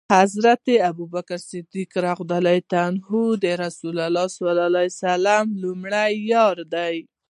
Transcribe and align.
حضرت 0.15 0.65
ابوبکر 0.89 1.39
ص 1.47 1.49
د 3.43 3.45
رسول 3.65 3.95
الله 4.05 4.25
ص 4.99 5.01
لمړی 5.61 6.13
یار 6.33 6.57
دی 6.73 6.95